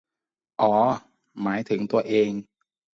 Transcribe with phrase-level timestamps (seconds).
[0.61, 0.75] อ้อ
[1.41, 2.29] หมายถึงตัวเอง